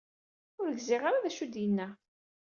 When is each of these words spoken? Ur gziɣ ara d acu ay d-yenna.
Ur 0.61 0.67
gziɣ 0.77 1.01
ara 1.07 1.23
d 1.23 1.25
acu 1.29 1.41
ay 1.43 1.49
d-yenna. 1.53 1.87